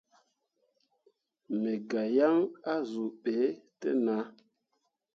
[1.59, 2.37] Me gah yaŋ
[2.73, 3.35] azuu ɓe
[3.79, 4.25] te nah.